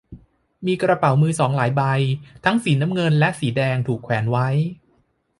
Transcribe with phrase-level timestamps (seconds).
[0.65, 1.83] มีกระเป๋ามือสองหลายใบ
[2.45, 4.47] ทั้งสีน้ำเงินและแดง ถูกแขวนไว้